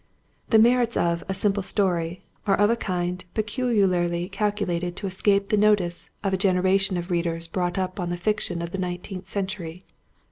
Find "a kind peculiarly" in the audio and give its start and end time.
2.71-4.29